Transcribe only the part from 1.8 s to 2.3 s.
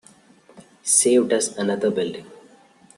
building.